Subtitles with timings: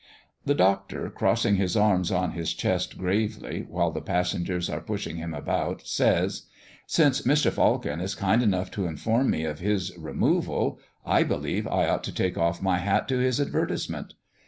[0.47, 5.31] The Doctor, crossing his arms on his chest gravely, while the passengers are pushing him
[5.31, 6.47] about, says:
[6.87, 7.51] "Since Mr.
[7.51, 12.11] Falcon is kind enough to inform me of his removal, I believe I ought to
[12.11, 14.15] take off my hat to his advertisement.